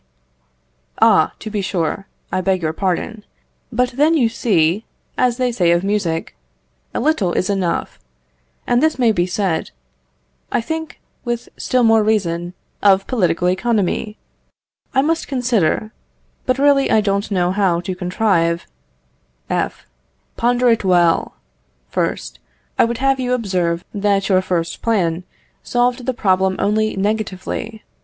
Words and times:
Ah! 0.99 1.33
to 1.37 1.51
be 1.51 1.61
sure; 1.61 2.07
I 2.31 2.41
beg 2.41 2.63
your 2.63 2.73
pardon. 2.73 3.23
But 3.71 3.91
then 3.91 4.15
you 4.17 4.29
see, 4.29 4.83
as 5.15 5.37
they 5.37 5.51
say 5.51 5.69
of 5.69 5.83
music, 5.83 6.35
a 6.91 6.99
little 6.99 7.33
is 7.33 7.51
enough; 7.51 7.99
and 8.65 8.81
this 8.81 8.97
may 8.97 9.11
be 9.11 9.27
said, 9.27 9.69
I 10.51 10.59
think, 10.59 10.99
with 11.23 11.49
still 11.55 11.83
more 11.83 12.01
reason, 12.01 12.55
of 12.81 13.05
political 13.05 13.47
economy. 13.47 14.17
I 14.91 15.03
must 15.03 15.27
consider. 15.27 15.91
But 16.47 16.57
really 16.57 16.89
I 16.89 16.99
don't 16.99 17.29
know 17.29 17.51
how 17.51 17.79
to 17.81 17.93
contrive 17.93 18.65
F. 19.51 19.85
Ponder 20.35 20.67
it 20.69 20.83
well. 20.83 21.35
First, 21.89 22.39
I 22.79 22.85
would 22.85 22.97
have 22.97 23.19
you 23.19 23.33
observe 23.33 23.85
that 23.93 24.29
your 24.29 24.41
first 24.41 24.81
plan 24.81 25.25
solved 25.61 26.07
the 26.07 26.13
problem 26.15 26.55
only 26.57 26.95
negatively. 26.95 27.83